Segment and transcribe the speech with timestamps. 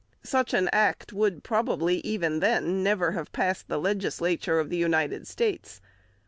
[0.23, 5.27] Such an Act would probably, even then, never have passed the Legislature of the United
[5.27, 5.79] States.